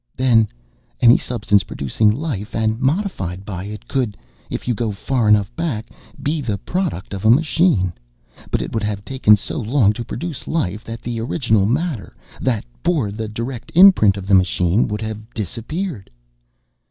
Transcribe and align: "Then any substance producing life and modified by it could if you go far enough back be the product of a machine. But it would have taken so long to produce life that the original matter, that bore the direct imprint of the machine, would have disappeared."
"Then 0.15 0.47
any 0.99 1.15
substance 1.15 1.61
producing 1.61 2.09
life 2.09 2.55
and 2.55 2.79
modified 2.81 3.45
by 3.45 3.65
it 3.65 3.87
could 3.87 4.17
if 4.49 4.67
you 4.67 4.73
go 4.73 4.91
far 4.91 5.29
enough 5.29 5.55
back 5.55 5.89
be 6.23 6.41
the 6.41 6.57
product 6.57 7.13
of 7.13 7.23
a 7.23 7.29
machine. 7.29 7.93
But 8.49 8.63
it 8.63 8.73
would 8.73 8.81
have 8.81 9.05
taken 9.05 9.35
so 9.35 9.59
long 9.59 9.93
to 9.93 10.03
produce 10.03 10.47
life 10.47 10.83
that 10.85 11.03
the 11.03 11.21
original 11.21 11.67
matter, 11.67 12.15
that 12.41 12.65
bore 12.81 13.11
the 13.11 13.27
direct 13.27 13.71
imprint 13.75 14.17
of 14.17 14.25
the 14.25 14.33
machine, 14.33 14.87
would 14.87 15.01
have 15.01 15.35
disappeared." 15.35 16.09